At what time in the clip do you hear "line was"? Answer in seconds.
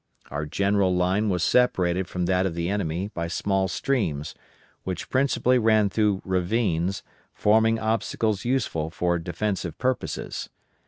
0.95-1.43